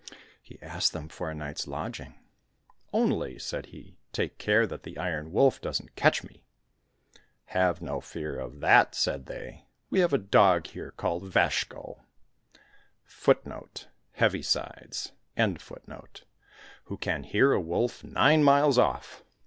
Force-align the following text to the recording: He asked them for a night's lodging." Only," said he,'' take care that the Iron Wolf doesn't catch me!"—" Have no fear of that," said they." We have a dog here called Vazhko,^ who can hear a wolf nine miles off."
He 0.41 0.59
asked 0.63 0.93
them 0.93 1.09
for 1.09 1.29
a 1.29 1.35
night's 1.35 1.67
lodging." 1.67 2.15
Only," 2.91 3.37
said 3.37 3.67
he,'' 3.67 3.99
take 4.13 4.39
care 4.39 4.65
that 4.65 4.81
the 4.81 4.97
Iron 4.97 5.31
Wolf 5.31 5.61
doesn't 5.61 5.95
catch 5.95 6.23
me!"—" 6.23 6.43
Have 7.59 7.83
no 7.83 8.01
fear 8.01 8.39
of 8.39 8.61
that," 8.61 8.95
said 8.95 9.27
they." 9.27 9.67
We 9.91 9.99
have 9.99 10.11
a 10.11 10.17
dog 10.17 10.65
here 10.65 10.89
called 10.89 11.31
Vazhko,^ 11.31 11.99
who 16.83 16.97
can 16.97 17.23
hear 17.23 17.53
a 17.53 17.61
wolf 17.61 18.03
nine 18.03 18.43
miles 18.43 18.79
off." 18.79 19.23